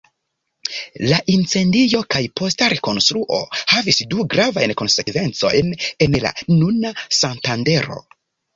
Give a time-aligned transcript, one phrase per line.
[1.09, 3.39] La incendio kaj posta rekonstruo
[3.75, 5.71] havis du gravajn konsekvencojn
[6.09, 8.03] en la nuna Santandero.